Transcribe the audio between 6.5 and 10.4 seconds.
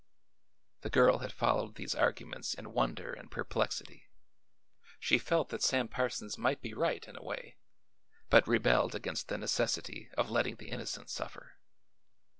be right, in a way, but rebelled against the necessity of